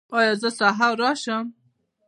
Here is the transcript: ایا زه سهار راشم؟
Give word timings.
ایا 0.17 0.33
زه 0.41 0.49
سهار 0.59 0.95
راشم؟ 1.01 1.45